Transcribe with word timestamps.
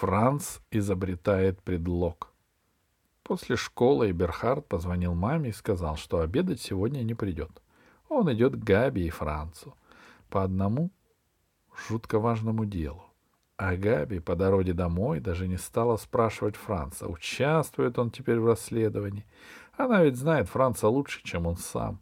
Франц 0.00 0.58
изобретает 0.70 1.62
предлог. 1.62 2.30
После 3.22 3.56
школы 3.56 4.10
Эберхард 4.10 4.68
позвонил 4.68 5.14
маме 5.14 5.48
и 5.48 5.54
сказал, 5.54 5.96
что 5.96 6.20
обедать 6.20 6.60
сегодня 6.60 7.02
не 7.02 7.14
придет. 7.14 7.62
Он 8.10 8.30
идет 8.30 8.56
к 8.56 8.62
Габи 8.62 9.06
и 9.06 9.10
Францу 9.10 9.74
по 10.28 10.42
одному 10.44 10.90
жутко 11.88 12.18
важному 12.18 12.66
делу. 12.66 13.04
А 13.56 13.74
Габи 13.74 14.18
по 14.18 14.36
дороге 14.36 14.74
домой 14.74 15.20
даже 15.20 15.48
не 15.48 15.56
стала 15.56 15.96
спрашивать 15.96 16.56
Франца, 16.56 17.08
участвует 17.08 17.98
он 17.98 18.10
теперь 18.10 18.38
в 18.38 18.46
расследовании. 18.46 19.24
Она 19.78 20.02
ведь 20.02 20.16
знает 20.16 20.50
Франца 20.50 20.88
лучше, 20.88 21.22
чем 21.24 21.46
он 21.46 21.56
сам. 21.56 22.00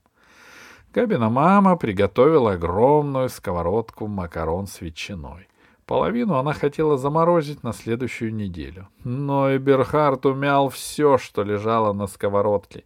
Габина 0.93 1.31
мама 1.31 1.77
приготовила 1.77 2.55
огромную 2.55 3.29
сковородку 3.29 4.09
макарон 4.09 4.67
с 4.67 4.81
ветчиной. 4.81 5.47
Половину 5.87 6.37
она 6.37 6.55
хотела 6.55 6.97
заморозить 6.97 7.63
на 7.63 7.73
следующую 7.73 8.35
неделю. 8.35 8.89
Но 9.05 9.55
Эберхард 9.55 10.25
умял 10.25 10.71
все, 10.71 11.19
что 11.19 11.43
лежало 11.43 11.93
на 11.93 12.07
сковородке. 12.07 12.85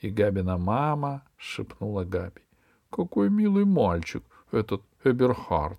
И 0.00 0.10
Габина 0.10 0.58
мама 0.58 1.22
шепнула 1.36 2.04
Габи. 2.04 2.42
«Какой 2.90 3.30
милый 3.30 3.64
мальчик 3.64 4.24
этот 4.50 4.82
Эберхард!» 5.04 5.78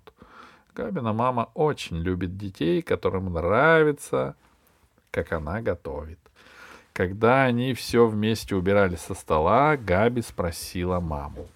Габина 0.74 1.12
мама 1.12 1.50
очень 1.52 1.98
любит 1.98 2.38
детей, 2.38 2.80
которым 2.80 3.30
нравится, 3.30 4.34
как 5.10 5.32
она 5.32 5.60
готовит. 5.60 6.18
Когда 6.94 7.42
они 7.42 7.74
все 7.74 8.06
вместе 8.06 8.54
убирали 8.56 8.96
со 8.96 9.12
стола, 9.12 9.76
Габи 9.76 10.22
спросила 10.22 11.00
маму. 11.00 11.48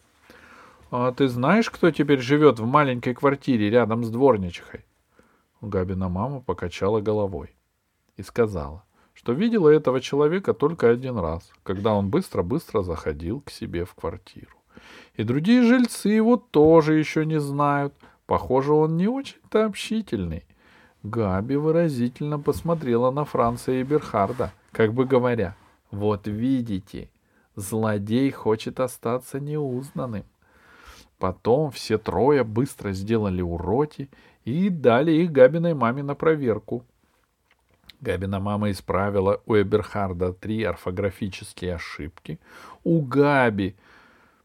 «А 0.90 1.12
ты 1.12 1.28
знаешь, 1.28 1.70
кто 1.70 1.90
теперь 1.90 2.20
живет 2.20 2.58
в 2.58 2.66
маленькой 2.66 3.14
квартире 3.14 3.70
рядом 3.70 4.04
с 4.04 4.10
дворничихой?» 4.10 4.84
Габина 5.60 6.08
мама 6.08 6.40
покачала 6.40 7.00
головой 7.00 7.56
и 8.16 8.22
сказала, 8.22 8.84
что 9.14 9.32
видела 9.32 9.68
этого 9.68 10.00
человека 10.00 10.52
только 10.52 10.90
один 10.90 11.18
раз, 11.18 11.50
когда 11.62 11.94
он 11.94 12.10
быстро-быстро 12.10 12.82
заходил 12.82 13.40
к 13.40 13.50
себе 13.50 13.84
в 13.84 13.94
квартиру. 13.94 14.56
И 15.14 15.22
другие 15.22 15.62
жильцы 15.62 16.08
его 16.10 16.36
тоже 16.36 16.98
еще 16.98 17.24
не 17.24 17.40
знают. 17.40 17.94
Похоже, 18.26 18.72
он 18.72 18.96
не 18.96 19.08
очень-то 19.08 19.64
общительный. 19.64 20.44
Габи 21.02 21.56
выразительно 21.56 22.38
посмотрела 22.38 23.10
на 23.10 23.24
Франца 23.24 23.72
и 23.72 23.82
Берхарда, 23.82 24.52
как 24.72 24.92
бы 24.92 25.06
говоря, 25.06 25.56
«Вот 25.90 26.26
видите, 26.26 27.10
злодей 27.54 28.30
хочет 28.30 28.80
остаться 28.80 29.40
неузнанным». 29.40 30.24
Потом 31.18 31.70
все 31.70 31.98
трое 31.98 32.44
быстро 32.44 32.92
сделали 32.92 33.40
уроки 33.40 34.10
и 34.44 34.68
дали 34.68 35.12
их 35.12 35.32
Габиной 35.32 35.74
маме 35.74 36.02
на 36.02 36.14
проверку. 36.14 36.84
Габина 38.00 38.40
мама 38.40 38.70
исправила 38.70 39.40
у 39.46 39.54
Эберхарда 39.54 40.32
три 40.32 40.62
орфографические 40.62 41.76
ошибки. 41.76 42.38
У 42.84 43.00
Габи 43.00 43.74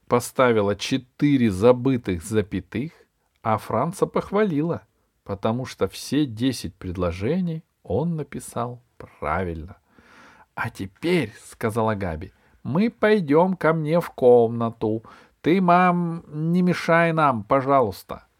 поставила 0.07 0.75
четыре 0.75 1.51
забытых 1.51 2.23
запятых, 2.23 2.91
а 3.43 3.57
Франца 3.57 4.05
похвалила, 4.05 4.83
потому 5.23 5.65
что 5.65 5.87
все 5.87 6.25
десять 6.25 6.75
предложений 6.75 7.63
он 7.83 8.15
написал 8.15 8.81
правильно.— 8.97 9.77
А 10.55 10.69
теперь,— 10.69 11.33
сказала 11.43 11.95
Габи,— 11.95 12.31
мы 12.63 12.89
пойдем 12.89 13.55
ко 13.55 13.73
мне 13.73 13.99
в 13.99 14.09
комнату. 14.11 15.03
Ты, 15.41 15.61
мам, 15.61 16.23
не 16.27 16.61
мешай 16.61 17.13
нам, 17.13 17.43
пожалуйста.— 17.43 18.27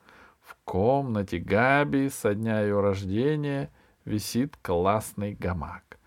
комнате 0.72 1.40
Габи 1.40 2.08
со 2.08 2.34
дня 2.34 2.62
ее 2.62 2.80
рождения 2.80 3.74
висит 4.06 4.56
классный 4.62 5.34
гамак. 5.34 6.00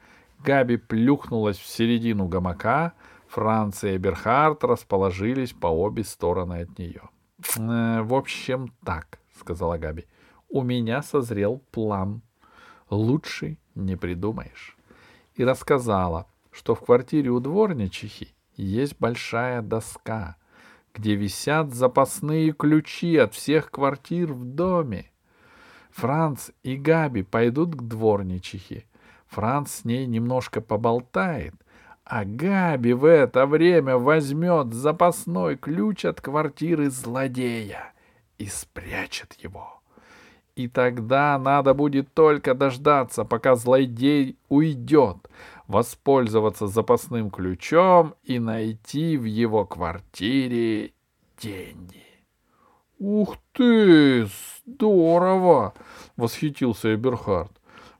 Габи 0.42 0.78
плюхнулась 0.78 1.59
в 1.59 1.67
середину 1.67 2.28
гамака, 2.28 2.95
Франция 3.28 3.97
и 3.97 3.98
Берхард 3.98 4.65
расположились 4.65 5.53
по 5.53 5.66
обе 5.66 6.03
стороны 6.03 6.62
от 6.62 6.78
нее. 6.78 7.03
«Э,— 7.59 8.00
В 8.04 8.15
общем, 8.15 8.72
так,— 8.87 9.19
сказала 9.38 9.77
Габи,— 9.77 10.06
у 10.49 10.62
меня 10.62 11.03
созрел 11.03 11.60
план. 11.71 12.22
Лучше 12.88 13.59
не 13.75 13.97
придумаешь. 13.97 14.78
И 15.34 15.44
рассказала, 15.44 16.27
что 16.53 16.75
в 16.75 16.81
квартире 16.81 17.28
у 17.28 17.41
дворничихи 17.41 18.34
есть 18.56 18.97
большая 18.99 19.60
доска— 19.60 20.37
где 20.94 21.16
висят 21.16 21.75
запасные 21.75 22.53
ключи 22.53 23.16
от 23.16 23.34
всех 23.34 23.71
квартир 23.71 24.32
в 24.32 24.44
доме. 24.44 25.10
Франц 25.91 26.50
и 26.62 26.77
Габи 26.77 27.22
пойдут 27.22 27.75
к 27.75 27.82
дворничихе. 27.82 28.84
Франц 29.27 29.71
с 29.71 29.84
ней 29.84 30.06
немножко 30.06 30.60
поболтает, 30.60 31.54
а 32.04 32.25
Габи 32.25 32.93
в 32.93 33.04
это 33.04 33.47
время 33.47 33.97
возьмет 33.99 34.72
запасной 34.72 35.56
ключ 35.56 36.04
от 36.04 36.21
квартиры 36.21 36.91
злодея 36.91 37.93
и 38.38 38.47
спрячет 38.47 39.34
его. 39.34 39.81
И 40.54 40.69
тогда 40.69 41.37
надо 41.38 41.75
будет 41.75 42.15
только 42.15 42.54
дождаться, 42.54 43.25
пока 43.25 43.56
злодей 43.56 44.38
уйдет, 44.49 45.16
воспользоваться 45.66 46.66
запасным 46.66 47.30
ключом 47.30 48.14
и 48.22 48.38
найти 48.38 49.16
в 49.16 49.25
его 49.25 49.64
квартире 49.64 50.92
деньги. 51.41 52.02
«Ух 52.98 53.36
ты! 53.52 54.26
Здорово!»— 54.66 55.74
восхитился 56.16 56.94
Эберхард. 56.94 57.53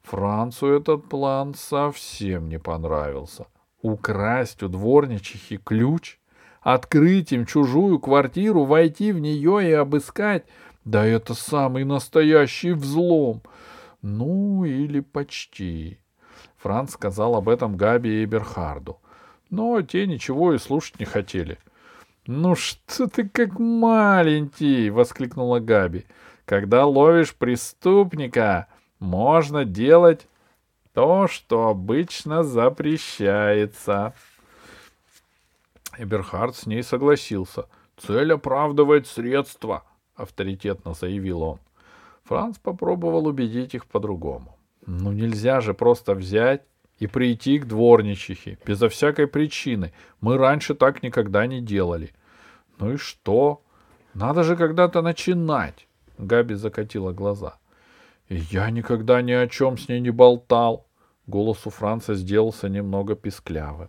Францу 0.03 0.69
этот 0.69 1.09
план 1.09 1.55
совсем 1.55 2.49
не 2.49 2.59
понравился. 2.59 3.47
Украсть 3.83 4.63
у 4.63 4.69
дворничихи 4.69 5.57
ключ, 5.57 6.19
открыть 6.61 7.33
им 7.33 7.47
чужую 7.47 7.99
квартиру, 7.99 8.65
войти 8.65 9.13
в 9.13 9.19
нее 9.19 9.69
и 9.69 9.73
обыскать— 9.73 10.45
да 10.85 11.05
это 11.05 11.35
самый 11.35 11.85
настоящий 11.85 12.73
взлом. 12.73 13.43
Ну, 14.03 14.65
или 14.65 15.01
почти. 15.01 15.99
Франц 16.65 16.93
сказал 16.93 17.37
об 17.37 17.51
этом 17.51 17.77
Габи 17.77 18.23
и 18.23 18.25
Берхарду. 18.25 18.99
Но 19.51 19.83
те 19.83 20.07
ничего 20.07 20.55
и 20.55 20.59
слушать 20.59 20.99
не 20.99 21.05
хотели. 21.05 21.59
«Ну 22.27 22.55
что 22.57 23.07
ты 23.07 23.29
как 23.29 23.59
маленький!»— 23.59 24.89
воскликнула 24.91 25.61
Габи. 25.61 26.07
«Когда 26.47 26.87
ловишь 26.87 27.35
преступника, 27.35 28.69
можно 28.99 29.67
делать 29.67 30.27
то, 30.95 31.29
что 31.29 31.69
обычно 31.69 32.43
запрещается». 32.43 34.15
Эберхард 35.99 36.57
с 36.57 36.65
ней 36.65 36.83
согласился. 36.83 37.67
«Цель 37.99 38.33
оправдывает 38.33 39.07
средства»,— 39.07 39.85
авторитетно 40.17 40.95
заявил 40.95 41.43
он. 41.43 41.59
Франц 42.23 42.57
попробовал 42.57 43.27
убедить 43.27 43.75
их 43.75 43.85
по-другому. 43.85 44.54
Ну 44.87 45.13
нельзя 45.13 45.61
же 45.61 45.75
просто 45.75 46.15
взять 46.15 46.63
и 46.99 47.07
прийти 47.07 47.59
к 47.59 47.67
дворничихе 47.67 48.59
безо 48.67 48.89
всякой 48.89 49.27
причины. 49.27 49.93
Мы 50.21 50.37
раньше 50.37 50.75
так 50.75 51.03
никогда 51.03 51.47
не 51.47 51.61
делали. 51.61 52.13
Ну 52.79 52.93
и 52.93 52.97
что? 52.97 53.63
Надо 54.15 54.43
же 54.43 54.57
когда-то 54.57 55.03
начинать. 55.03 55.87
Габи 56.19 56.55
закатила 56.55 57.13
глаза. 57.13 57.59
Я 58.29 58.71
никогда 58.71 59.23
ни 59.23 59.33
о 59.33 59.49
чем 59.49 59.77
с 59.77 59.89
ней 59.89 60.01
не 60.01 60.11
болтал. 60.11 60.87
Голос 61.27 61.67
у 61.67 61.71
Франца 61.71 62.15
сделался 62.15 62.69
немного 62.69 63.15
писклявым. 63.15 63.89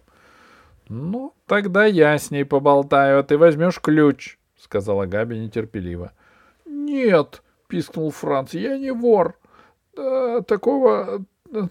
Ну, 0.87 1.33
тогда 1.47 1.85
я 1.85 2.17
с 2.17 2.31
ней 2.31 2.45
поболтаю, 2.45 3.19
а 3.19 3.23
ты 3.23 3.37
возьмешь 3.37 3.79
ключ, 3.79 4.37
сказала 4.57 5.05
Габи 5.05 5.37
нетерпеливо. 5.39 6.11
Нет, 6.65 7.41
пискнул 7.67 8.11
Франц, 8.11 8.53
я 8.53 8.77
не 8.77 8.91
вор. 8.91 9.37
Да, 9.95 10.41
такого, 10.41 11.25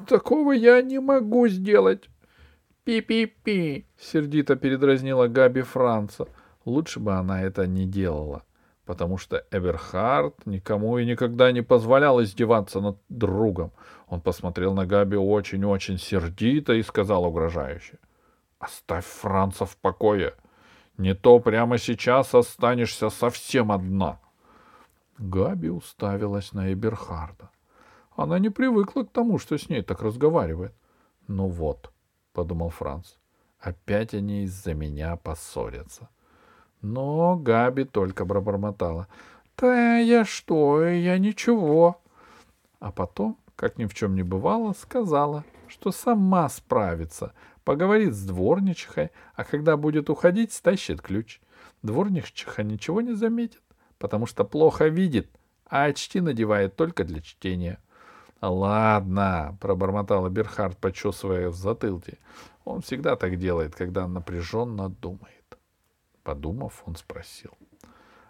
такого 0.07 0.53
я 0.53 0.83
не 0.83 0.99
могу 1.01 1.49
сделать. 1.49 2.09
Пи-пи-пи, 2.85 3.87
сердито 3.99 4.57
передразнила 4.57 5.27
Габи 5.27 5.63
Франца. 5.63 6.27
Лучше 6.65 7.01
бы 7.01 7.15
она 7.15 7.43
это 7.43 7.67
не 7.67 7.87
делала, 7.87 8.43
потому 8.85 9.17
что 9.19 9.45
Эберхард 9.51 10.47
никому 10.47 10.99
и 10.99 11.07
никогда 11.07 11.53
не 11.53 11.63
позволял 11.63 12.23
издеваться 12.23 12.81
над 12.81 12.99
другом. 13.09 13.73
Он 14.07 14.21
посмотрел 14.21 14.75
на 14.75 14.87
Габи 14.87 15.17
очень-очень 15.17 15.99
сердито 15.99 16.75
и 16.75 16.83
сказал 16.83 17.25
угрожающе.— 17.25 17.99
Оставь 18.59 19.05
Франца 19.05 19.67
в 19.67 19.77
покое. 19.77 20.35
Не 20.97 21.15
то 21.15 21.39
прямо 21.41 21.79
сейчас 21.79 22.35
останешься 22.35 23.11
совсем 23.11 23.73
одна. 23.73 24.21
Габи 25.19 25.69
уставилась 25.69 26.53
на 26.53 26.73
Эберхарда. 26.73 27.51
Она 28.17 28.39
не 28.39 28.51
привыкла 28.51 29.03
к 29.03 29.11
тому, 29.11 29.39
что 29.39 29.59
с 29.59 29.69
ней 29.69 29.83
так 29.83 30.03
разговаривает. 30.03 30.75
Ну 31.27 31.49
вот, 31.49 31.93
подумал 32.33 32.71
Франц, 32.71 33.15
опять 33.59 34.15
они 34.15 34.45
из-за 34.45 34.75
меня 34.75 35.17
поссорятся. 35.17 36.09
Но 36.81 37.37
Габи 37.37 37.85
только 37.85 38.27
пробормотала. 38.27 39.09
Да 39.57 39.97
я 39.99 40.25
что, 40.25 40.85
я 40.85 41.19
ничего. 41.19 42.03
А 42.79 42.93
потом, 42.93 43.39
как 43.57 43.79
ни 43.79 43.87
в 43.87 43.95
чем 43.95 44.15
не 44.15 44.23
бывало, 44.23 44.75
сказала, 44.75 45.45
что 45.67 45.91
сама 45.91 46.49
справится, 46.49 47.33
поговорит 47.65 48.15
с 48.15 48.25
дворничихой, 48.25 49.11
а 49.35 49.45
когда 49.45 49.77
будет 49.77 50.11
уходить, 50.11 50.53
стащит 50.53 51.01
ключ. 51.01 51.41
Дворничиха 51.83 52.63
ничего 52.63 53.01
не 53.01 53.15
заметит, 53.15 53.63
потому 53.99 54.27
что 54.27 54.45
плохо 54.45 54.89
видит, 54.89 55.31
а 55.67 55.85
очки 55.85 56.21
надевает 56.21 56.77
только 56.77 57.05
для 57.05 57.21
чтения. 57.21 57.79
«Ладно»,— 58.49 59.57
пробормотал 59.61 60.29
Берхард, 60.29 60.77
почесывая 60.79 61.49
в 61.49 61.55
затылке. 61.55 62.19
«Он 62.65 62.81
всегда 62.81 63.17
так 63.17 63.39
делает, 63.39 63.75
когда 63.75 64.07
напряженно 64.07 64.89
думает». 64.89 65.59
Подумав, 66.23 66.83
он 66.87 66.97
спросил. 66.97 67.53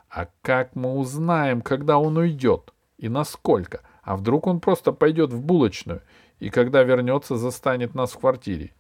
«А 0.09 0.27
как 0.43 0.75
мы 0.77 0.95
узнаем, 0.95 1.63
когда 1.63 1.99
он 1.99 2.17
уйдет? 2.17 2.73
И 2.99 3.09
насколько? 3.09 3.81
А 4.03 4.17
вдруг 4.17 4.47
он 4.47 4.61
просто 4.61 4.93
пойдет 4.93 5.33
в 5.33 5.41
булочную 5.41 6.03
и 6.41 6.51
когда 6.51 6.83
вернется, 6.83 7.37
застанет 7.37 7.95
нас 7.95 8.13
в 8.13 8.19
квартире?» 8.19 8.73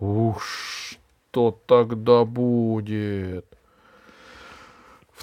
«Ух, 0.00 0.42
что 0.42 1.58
тогда 1.66 2.24
будет?» 2.24 3.46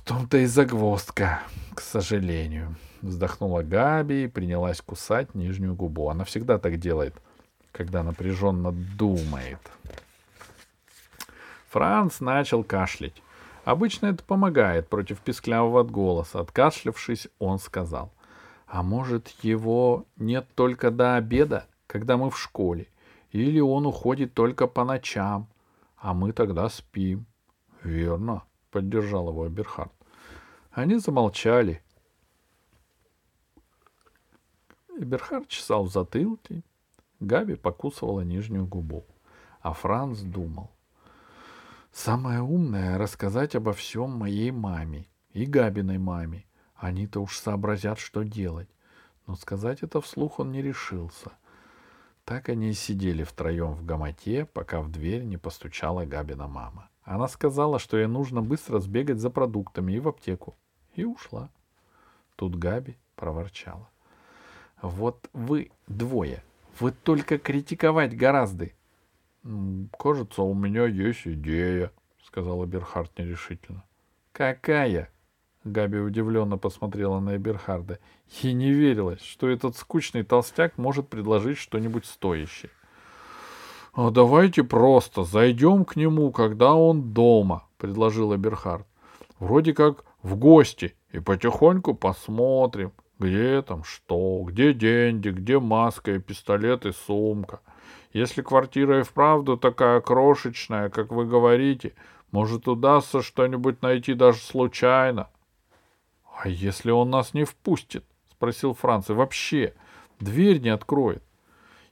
«В 0.02 0.08
том-то 0.08 0.38
и 0.38 0.46
загвоздка, 0.46 1.42
к 1.76 1.82
сожалению», 1.82 2.76
Вздохнула 3.02 3.64
Габи 3.64 4.26
и 4.26 4.28
принялась 4.28 4.80
кусать 4.80 5.34
нижнюю 5.34 5.74
губу. 5.74 6.10
Она 6.10 6.24
всегда 6.24 6.60
так 6.60 6.78
делает, 6.78 7.16
когда 7.72 8.04
напряженно 8.04 8.72
думает. 8.72 9.60
Франц 11.70 12.20
начал 12.20 12.64
кашлять. 12.64 13.24
Обычно 13.64 14.08
это 14.08 14.24
помогает 14.24 14.88
против 14.88 15.20
писклявого 15.20 15.84
голоса. 15.84 16.42
Откашлявшись, 16.42 17.28
он 17.40 17.58
сказал. 17.58 18.12
А 18.68 18.84
может, 18.84 19.30
его 19.42 20.06
нет 20.18 20.48
только 20.56 20.92
до 20.92 21.16
обеда, 21.16 21.66
когда 21.88 22.18
мы 22.18 22.30
в 22.30 22.40
школе? 22.40 22.88
Или 23.32 23.60
он 23.60 23.86
уходит 23.86 24.34
только 24.34 24.68
по 24.68 24.84
ночам, 24.84 25.48
а 25.98 26.14
мы 26.14 26.34
тогда 26.34 26.70
спим?— 26.70 27.26
Верно,— 27.84 28.44
поддержал 28.72 29.30
его 29.30 29.48
Берхард. 29.50 29.92
Они 30.72 30.98
замолчали, 30.98 31.84
Эберхард 35.02 35.48
чесал 35.48 35.86
в 35.86 35.92
затылке, 35.92 36.64
Габи 37.20 37.56
покусывала 37.56 38.22
нижнюю 38.22 38.68
губу, 38.68 39.06
а 39.62 39.74
Франц 39.74 40.20
думал. 40.20 40.70
Самое 41.92 42.42
умное— 42.42 42.98
рассказать 43.00 43.56
обо 43.56 43.74
всем 43.74 44.12
моей 44.12 44.52
маме 44.52 45.08
и 45.34 45.46
Габиной 45.46 45.98
маме. 45.98 46.46
Они-то 46.76 47.20
уж 47.20 47.38
сообразят, 47.38 48.00
что 48.00 48.24
делать. 48.24 48.70
Но 49.28 49.36
сказать 49.36 49.82
это 49.82 50.02
вслух 50.02 50.40
он 50.40 50.52
не 50.52 50.62
решился. 50.62 51.32
Так 52.24 52.50
они 52.50 52.70
и 52.70 52.74
сидели 52.74 53.24
втроем 53.24 53.74
в 53.74 53.86
гамаке, 53.86 54.46
пока 54.46 54.82
в 54.82 54.92
дверь 54.92 55.24
не 55.24 55.38
постучала 55.38 56.06
Габина 56.06 56.48
мама. 56.48 56.91
Она 57.12 57.28
сказала, 57.28 57.78
что 57.78 57.98
ей 57.98 58.08
нужно 58.08 58.42
быстро 58.42 58.80
сбегать 58.80 59.20
за 59.20 59.30
продуктами 59.30 59.92
и 59.92 60.00
в 60.00 60.08
аптеку. 60.08 60.56
И 60.96 61.04
ушла. 61.04 61.50
Тут 62.38 62.56
Габи 62.56 62.96
проворчала. 63.18 63.90
Вот 64.82 65.30
вы 65.34 65.72
двое. 65.88 66.42
Вы 66.80 66.94
только 66.94 67.38
критиковать 67.38 68.16
гораздо.— 68.16 68.70
Кажется, 70.00 70.44
у 70.44 70.54
меня 70.54 70.86
есть 70.86 71.28
идея,— 71.28 71.92
сказала 72.24 72.66
Берхард 72.66 73.20
нерешительно.— 73.20 73.84
Какая? 74.32 75.10
Габи 75.66 75.98
удивленно 75.98 76.58
посмотрела 76.58 77.20
на 77.20 77.36
Эберхарда. 77.36 78.00
Ей 78.42 78.54
не 78.54 78.72
верилось, 78.72 79.22
что 79.22 79.50
этот 79.50 79.76
скучный 79.76 80.24
толстяк 80.24 80.78
может 80.78 81.10
предложить 81.10 81.58
что-нибудь 81.58 82.06
стоящее.— 82.06 82.72
А 83.94 84.10
давайте 84.10 84.64
просто 84.64 85.24
зайдем 85.24 85.84
к 85.84 85.98
нему, 85.98 86.32
когда 86.32 86.74
он 86.74 87.14
дома,— 87.14 87.68
предложил 87.78 88.34
Эберхард.— 88.34 88.88
Вроде 89.40 89.74
как 89.74 90.06
в 90.24 90.38
гости, 90.38 90.96
и 91.12 91.20
потихоньку 91.20 91.94
посмотрим, 91.94 92.94
где 93.20 93.62
там 93.62 93.84
что, 93.84 94.44
где 94.44 94.74
деньги, 94.74 95.30
где 95.30 95.60
маска 95.60 96.14
и 96.14 96.20
пистолет 96.20 96.86
и 96.86 96.94
сумка. 96.94 97.60
Если 98.14 98.42
квартира 98.42 99.02
и 99.02 99.04
вправду 99.04 99.58
такая 99.58 100.00
крошечная, 100.00 100.90
как 100.90 101.12
вы 101.12 101.26
говорите, 101.26 101.94
может, 102.32 102.70
удастся 102.70 103.22
что-нибудь 103.22 103.82
найти 103.82 104.14
даже 104.14 104.40
случайно.— 104.40 105.30
А 106.44 106.48
если 106.48 106.92
он 106.92 107.10
нас 107.10 107.34
не 107.34 107.44
впустит?— 107.44 108.06
спросил 108.32 108.74
Франц.— 108.74 109.10
И 109.10 109.14
вообще, 109.14 109.74
дверь 110.22 110.62
не 110.62 110.70
откроет.— 110.70 111.24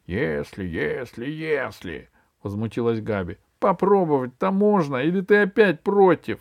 Если, 0.10 0.66
если, 0.66 1.30
если,— 1.30 2.10
возмутилась 2.42 3.00
Габи.— 3.00 3.38
Попробовать-то 3.60 4.50
можно, 4.50 4.96
или 4.96 5.22
ты 5.22 5.44
опять 5.44 5.84
против? 5.84 6.40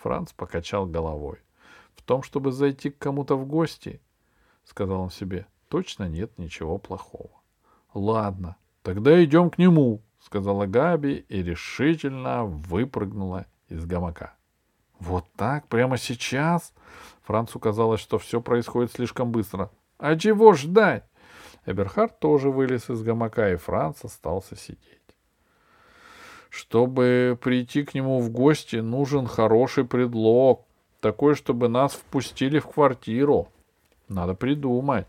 Франц 0.00 0.32
покачал 0.32 0.86
головой. 0.86 1.40
В 1.94 2.02
том, 2.02 2.22
чтобы 2.22 2.52
зайти 2.52 2.88
к 2.88 2.96
кому-то 2.96 3.36
в 3.36 3.44
гости,— 3.44 4.00
сказал 4.64 5.02
он 5.02 5.10
себе,— 5.10 5.46
точно 5.68 6.08
нет 6.08 6.38
ничего 6.38 6.78
плохого.— 6.78 7.42
Ладно, 7.92 8.56
тогда 8.82 9.22
идем 9.22 9.50
к 9.50 9.58
нему,— 9.58 10.00
сказала 10.18 10.64
Габи 10.64 11.26
и 11.28 11.42
решительно 11.42 12.46
выпрыгнула 12.46 13.44
из 13.68 13.84
гамака.— 13.84 14.36
Вот 15.00 15.26
так, 15.36 15.68
прямо 15.68 15.98
сейчас? 15.98 16.72
Францу 17.24 17.58
казалось, 17.58 18.00
что 18.00 18.18
все 18.18 18.40
происходит 18.40 18.90
слишком 18.92 19.32
быстро.— 19.32 19.70
А 19.98 20.16
чего 20.16 20.54
ждать? 20.54 21.04
Эберхард 21.66 22.18
тоже 22.18 22.50
вылез 22.50 22.90
из 22.90 23.02
гамака, 23.02 23.52
и 23.52 23.56
Франц 23.56 24.04
остался 24.04 24.56
сидеть. 24.56 25.00
Чтобы 26.50 27.38
прийти 27.40 27.84
к 27.84 27.94
нему 27.94 28.20
в 28.20 28.30
гости, 28.30 28.76
нужен 28.76 29.26
хороший 29.26 29.84
предлог, 29.84 30.66
такой, 31.00 31.34
чтобы 31.34 31.68
нас 31.68 31.94
впустили 31.94 32.58
в 32.58 32.66
квартиру. 32.66 33.48
Надо 34.08 34.34
придумать. 34.34 35.08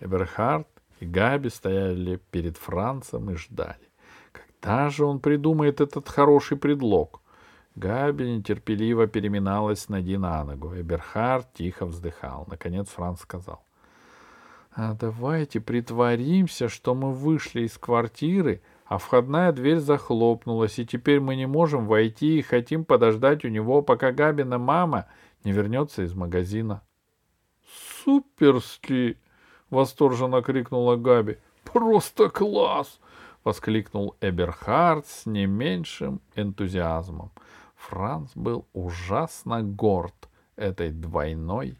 Эберхард 0.00 0.66
и 1.00 1.06
Габи 1.06 1.50
стояли 1.50 2.16
перед 2.30 2.56
Францем 2.56 3.30
и 3.30 3.36
ждали. 3.36 3.88
Когда 4.32 4.88
же 4.88 5.04
он 5.04 5.20
придумает 5.20 5.80
этот 5.80 6.08
хороший 6.08 6.56
предлог? 6.56 7.20
Габи 7.76 8.24
нетерпеливо 8.36 9.06
переминалась 9.06 9.88
ноги 9.88 10.16
на 10.16 10.44
ногу. 10.44 10.74
Эберхард 10.74 11.52
тихо 11.54 11.86
вздыхал. 11.86 12.46
Наконец 12.48 12.88
Франц 12.88 13.20
сказал.— 13.20 13.62
А 14.80 14.94
давайте 14.94 15.60
притворимся, 15.60 16.68
что 16.68 16.94
мы 16.94 17.12
вышли 17.12 17.62
из 17.62 17.76
квартиры, 17.76 18.62
а 18.86 18.98
входная 18.98 19.50
дверь 19.50 19.80
захлопнулась, 19.80 20.78
и 20.78 20.86
теперь 20.86 21.18
мы 21.18 21.34
не 21.34 21.46
можем 21.46 21.88
войти 21.88 22.38
и 22.38 22.42
хотим 22.42 22.84
подождать 22.84 23.44
у 23.44 23.48
него, 23.48 23.82
пока 23.82 24.12
Габина 24.12 24.56
мама 24.56 25.06
не 25.42 25.50
вернется 25.50 26.04
из 26.04 26.14
магазина. 26.14 26.82
«Суперски!»— 28.04 29.18
восторженно 29.70 30.42
крикнула 30.42 30.94
Габи. 30.94 31.38
«Просто 31.64 32.30
класс!»— 32.30 33.00
воскликнул 33.42 34.14
Эберхард 34.20 35.08
с 35.08 35.26
не 35.26 35.46
меньшим 35.46 36.20
энтузиазмом. 36.36 37.32
Франц 37.74 38.30
был 38.36 38.64
ужасно 38.74 39.60
горд 39.60 40.28
этой 40.54 40.92
двойной 40.92 41.76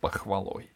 похвалой. 0.00 0.73